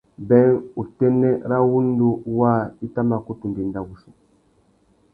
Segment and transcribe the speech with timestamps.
[0.27, 4.09] Being, utênê râ wŭndú waā i tà mà kutu ndénda wuchi.